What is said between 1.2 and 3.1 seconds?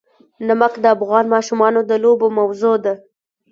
ماشومانو د لوبو موضوع ده.